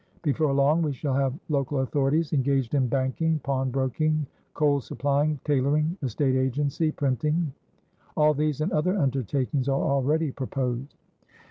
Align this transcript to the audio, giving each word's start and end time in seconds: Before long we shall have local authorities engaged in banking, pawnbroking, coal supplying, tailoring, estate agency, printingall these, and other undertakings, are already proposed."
Before 0.23 0.51
long 0.51 0.81
we 0.81 0.93
shall 0.93 1.13
have 1.13 1.37
local 1.47 1.81
authorities 1.81 2.33
engaged 2.33 2.73
in 2.73 2.87
banking, 2.87 3.37
pawnbroking, 3.43 4.25
coal 4.55 4.81
supplying, 4.81 5.39
tailoring, 5.45 5.95
estate 6.01 6.35
agency, 6.35 6.91
printingall 6.91 8.35
these, 8.35 8.61
and 8.61 8.71
other 8.71 8.97
undertakings, 8.97 9.69
are 9.69 9.79
already 9.83 10.31
proposed." 10.31 10.95